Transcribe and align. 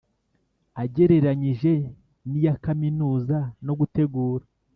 agereranyije 0.83 1.73
n 2.29 2.31
iya 2.37 2.53
Kaminuza 2.63 3.37
no 3.65 3.73
gutegura 3.79 4.43